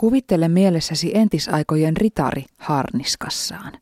Kuvittele 0.00 0.48
mielessäsi 0.48 1.10
entisaikojen 1.14 1.96
ritari 1.96 2.44
harniskassaan. 2.58 3.72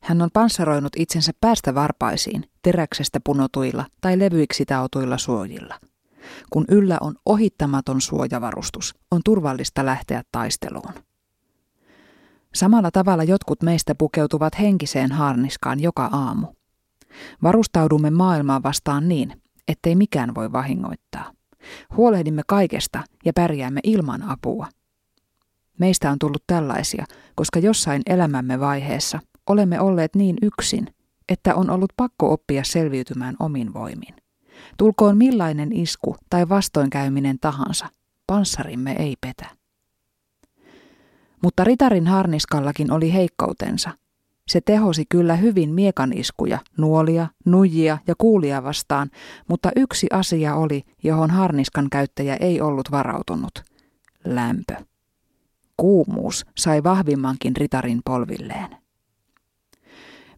Hän 0.00 0.22
on 0.22 0.28
panssaroinut 0.32 0.92
itsensä 0.96 1.32
päästä 1.40 1.74
varpaisiin 1.74 2.44
teräksestä 2.62 3.20
punotuilla 3.24 3.84
tai 4.00 4.18
levyiksi 4.18 4.64
tautuilla 4.64 5.18
suojilla. 5.18 5.74
Kun 6.50 6.64
yllä 6.68 6.98
on 7.00 7.14
ohittamaton 7.24 8.00
suojavarustus, 8.00 8.94
on 9.10 9.20
turvallista 9.24 9.86
lähteä 9.86 10.22
taisteluun. 10.32 10.94
Samalla 12.54 12.90
tavalla 12.90 13.24
jotkut 13.24 13.62
meistä 13.62 13.94
pukeutuvat 13.94 14.58
henkiseen 14.58 15.12
harniskaan 15.12 15.80
joka 15.80 16.04
aamu. 16.04 16.46
Varustaudumme 17.42 18.10
maailmaa 18.10 18.62
vastaan 18.62 19.08
niin, 19.08 19.42
ettei 19.68 19.96
mikään 19.96 20.34
voi 20.34 20.52
vahingoittaa. 20.52 21.32
Huolehdimme 21.96 22.42
kaikesta 22.46 23.04
ja 23.24 23.32
pärjäämme 23.32 23.80
ilman 23.84 24.22
apua. 24.22 24.66
Meistä 25.78 26.10
on 26.10 26.18
tullut 26.18 26.42
tällaisia, 26.46 27.04
koska 27.34 27.58
jossain 27.58 28.02
elämämme 28.06 28.60
vaiheessa 28.60 29.18
olemme 29.46 29.80
olleet 29.80 30.14
niin 30.14 30.36
yksin, 30.42 30.86
että 31.28 31.54
on 31.54 31.70
ollut 31.70 31.92
pakko 31.96 32.32
oppia 32.32 32.64
selviytymään 32.64 33.36
omin 33.38 33.74
voimin. 33.74 34.14
Tulkoon 34.78 35.16
millainen 35.16 35.72
isku 35.72 36.16
tai 36.30 36.48
vastoinkäyminen 36.48 37.38
tahansa, 37.40 37.86
panssarimme 38.26 38.92
ei 38.98 39.16
petä. 39.20 39.46
Mutta 41.42 41.64
ritarin 41.64 42.06
harniskallakin 42.06 42.92
oli 42.92 43.12
heikkoutensa. 43.12 43.90
Se 44.48 44.60
tehosi 44.60 45.04
kyllä 45.08 45.36
hyvin 45.36 45.74
miekan 45.74 46.12
iskuja, 46.12 46.58
nuolia, 46.76 47.26
nuijia 47.44 47.98
ja 48.06 48.14
kuulia 48.18 48.64
vastaan, 48.64 49.10
mutta 49.48 49.70
yksi 49.76 50.06
asia 50.12 50.54
oli, 50.54 50.82
johon 51.04 51.30
harniskan 51.30 51.86
käyttäjä 51.90 52.36
ei 52.40 52.60
ollut 52.60 52.90
varautunut. 52.90 53.64
Lämpö. 54.24 54.74
Kuumuus 55.76 56.46
sai 56.56 56.82
vahvimmankin 56.82 57.56
ritarin 57.56 58.00
polvilleen. 58.04 58.76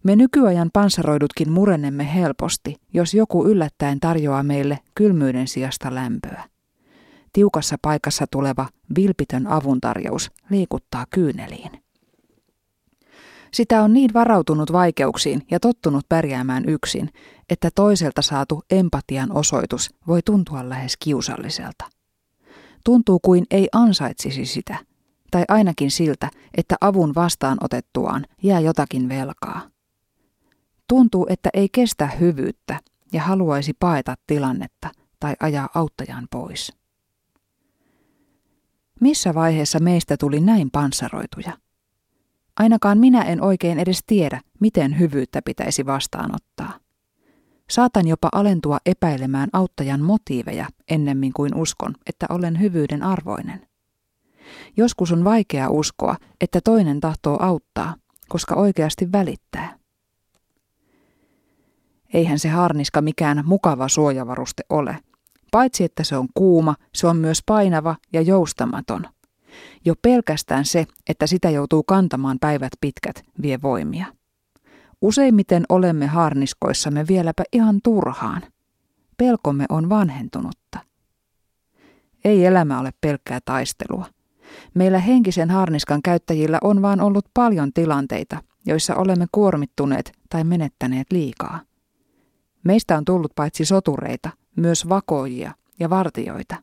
Me 0.03 0.17
nykyajan 0.17 0.71
pansaroidutkin 0.73 1.53
murenemme 1.53 2.15
helposti, 2.15 2.77
jos 2.95 3.15
joku 3.15 3.47
yllättäen 3.47 4.01
tarjoaa 4.01 4.43
meille 4.43 4.79
kylmyyden 4.95 5.49
sijasta 5.49 5.95
lämpöä. 5.95 6.45
Tiukassa 7.33 7.77
paikassa 7.83 8.27
tuleva 8.31 8.69
vilpitön 8.97 9.47
avuntarjous 9.47 10.31
liikuttaa 10.51 11.05
kyyneliin. 11.11 11.71
Sitä 13.55 13.83
on 13.83 13.93
niin 13.93 14.15
varautunut 14.15 14.73
vaikeuksiin 14.73 15.43
ja 15.51 15.61
tottunut 15.61 16.09
pärjäämään 16.09 16.69
yksin, 16.69 17.11
että 17.51 17.71
toiselta 17.75 18.23
saatu 18.23 18.62
empatian 18.71 19.33
osoitus 19.33 19.91
voi 20.07 20.21
tuntua 20.23 20.69
lähes 20.69 20.97
kiusalliselta. 20.97 21.84
Tuntuu 22.84 23.19
kuin 23.19 23.45
ei 23.51 23.69
ansaitsisi 23.73 24.47
sitä, 24.47 24.79
tai 25.31 25.45
ainakin 25.48 25.91
siltä, 25.91 26.31
että 26.57 26.77
avun 26.81 27.15
vastaanotettuaan 27.15 28.25
jää 28.43 28.61
jotakin 28.61 29.09
velkaa. 29.09 29.61
Tuntuu, 30.89 31.27
että 31.31 31.51
ei 31.55 31.69
kestä 31.73 32.07
hyvyyttä 32.07 32.81
ja 33.12 33.23
haluaisi 33.23 33.73
paeta 33.81 34.15
tilannetta 34.27 34.91
tai 35.21 35.34
ajaa 35.41 35.69
auttajan 35.75 36.27
pois. 36.31 36.73
Missä 39.01 39.34
vaiheessa 39.34 39.79
meistä 39.79 40.17
tuli 40.17 40.41
näin 40.41 40.71
panssaroituja? 40.71 41.53
Ainakaan 42.56 42.99
minä 42.99 43.23
en 43.23 43.43
oikein 43.43 43.79
edes 43.79 44.01
tiedä, 44.06 44.41
miten 44.61 44.99
hyvyyttä 44.99 45.43
pitäisi 45.45 45.87
vastaanottaa. 45.87 46.79
Saatan 47.71 48.09
jopa 48.09 48.29
alentua 48.33 48.79
epäilemään 48.87 49.49
auttajan 49.53 50.03
motiiveja 50.03 50.67
ennemmin 50.89 51.33
kuin 51.33 51.55
uskon, 51.55 51.95
että 52.06 52.27
olen 52.29 52.61
hyvyyden 52.61 53.03
arvoinen. 53.03 53.68
Joskus 54.77 55.13
on 55.13 55.25
vaikea 55.25 55.71
uskoa, 55.71 56.17
että 56.41 56.61
toinen 56.65 57.01
tahtoo 57.01 57.37
auttaa, 57.41 57.95
koska 58.29 58.55
oikeasti 58.55 59.13
välittää. 59.13 59.79
Eihän 62.15 62.39
se 62.39 62.49
harniska 62.49 63.03
mikään 63.03 63.43
mukava 63.47 63.89
suojavaruste 63.89 64.62
ole. 64.69 64.99
Paitsi 65.50 65.84
että 65.84 66.05
se 66.05 66.17
on 66.17 66.28
kuuma, 66.34 66.75
se 66.95 67.06
on 67.06 67.17
myös 67.17 67.43
painava 67.47 67.97
ja 68.12 68.21
joustamaton. 68.21 69.05
Jo 69.84 69.95
pelkästään 70.03 70.65
se, 70.65 70.87
että 71.09 71.27
sitä 71.27 71.51
joutuu 71.51 71.83
kantamaan 71.83 72.39
päivät 72.41 72.72
pitkät, 72.81 73.22
vie 73.43 73.62
voimia. 73.62 74.06
Useimmiten 75.01 75.65
olemme 75.69 76.06
harniskoissamme 76.06 77.06
vieläpä 77.09 77.43
ihan 77.53 77.81
turhaan. 77.84 78.43
Pelkomme 79.17 79.65
on 79.69 79.89
vanhentunutta. 79.89 80.78
Ei 82.25 82.47
elämä 82.47 82.81
ole 82.81 82.91
pelkkää 83.01 83.39
taistelua. 83.45 84.06
Meillä 84.75 84.98
henkisen 84.98 85.50
harniskan 85.50 86.03
käyttäjillä 86.03 86.59
on 86.62 86.82
vaan 86.82 87.00
ollut 87.00 87.26
paljon 87.34 87.72
tilanteita, 87.72 88.42
joissa 88.66 88.97
olemme 88.97 89.26
kuormittuneet 89.32 90.12
tai 90.31 90.44
menettäneet 90.44 91.06
liikaa. 91.12 91.60
Meistä 92.64 92.97
on 92.97 93.04
tullut 93.04 93.32
paitsi 93.34 93.64
sotureita, 93.64 94.31
myös 94.56 94.88
vakoijia 94.88 95.54
ja 95.81 95.91
vartioita. 95.91 96.56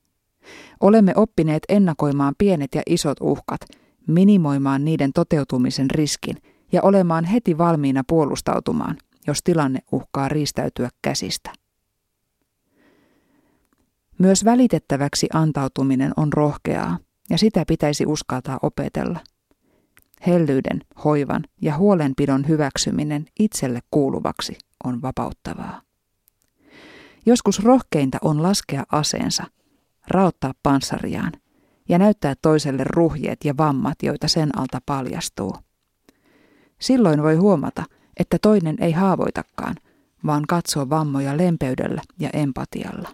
Olemme 0.80 1.14
oppineet 1.16 1.64
ennakoimaan 1.70 2.36
pienet 2.38 2.76
ja 2.76 2.82
isot 2.88 3.18
uhkat, 3.22 3.62
minimoimaan 4.08 4.86
niiden 4.86 5.14
toteutumisen 5.14 5.92
riskin 5.92 6.36
ja 6.72 6.82
olemaan 6.82 7.26
heti 7.26 7.58
valmiina 7.58 8.04
puolustautumaan, 8.08 8.98
jos 9.28 9.44
tilanne 9.44 9.80
uhkaa 9.92 10.30
riistäytyä 10.30 10.90
käsistä. 11.02 11.52
Myös 14.18 14.46
välitettäväksi 14.46 15.28
antautuminen 15.34 16.12
on 16.18 16.34
rohkeaa, 16.34 16.98
ja 17.30 17.38
sitä 17.38 17.64
pitäisi 17.68 18.06
uskaltaa 18.06 18.60
opetella. 18.62 19.20
Hellyyden, 20.28 20.82
hoivan 21.04 21.44
ja 21.62 21.78
huolenpidon 21.78 22.48
hyväksyminen 22.48 23.26
itselle 23.40 23.80
kuuluvaksi 23.92 24.58
on 24.84 25.02
vapauttavaa. 25.02 25.82
Joskus 27.26 27.64
rohkeinta 27.64 28.18
on 28.22 28.44
laskea 28.44 28.84
aseensa, 28.92 29.44
raottaa 30.08 30.54
panssariaan 30.64 31.32
ja 31.90 31.98
näyttää 31.98 32.34
toiselle 32.42 32.84
ruhjeet 32.84 33.46
ja 33.46 33.58
vammat, 33.58 34.04
joita 34.04 34.28
sen 34.28 34.60
alta 34.60 34.82
paljastuu. 34.86 35.56
Silloin 36.82 37.24
voi 37.24 37.36
huomata, 37.36 37.84
että 38.18 38.38
toinen 38.42 38.76
ei 38.80 38.92
haavoitakaan, 38.92 39.76
vaan 40.26 40.44
katsoo 40.48 40.90
vammoja 40.90 41.38
lempeydellä 41.38 42.02
ja 42.20 42.30
empatialla. 42.34 43.10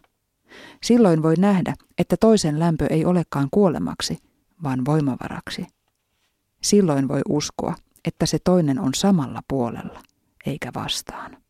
Silloin 0.84 1.24
voi 1.24 1.36
nähdä, 1.38 1.74
että 1.98 2.18
toisen 2.18 2.60
lämpö 2.60 2.88
ei 2.90 3.06
olekaan 3.06 3.48
kuolemaksi, 3.52 4.18
vaan 4.64 4.86
voimavaraksi. 4.86 5.68
Silloin 6.62 7.08
voi 7.08 7.22
uskoa, 7.30 7.76
että 8.06 8.26
se 8.26 8.38
toinen 8.44 8.80
on 8.80 8.94
samalla 8.94 9.42
puolella, 9.48 10.02
eikä 10.46 10.72
vastaan. 10.76 11.41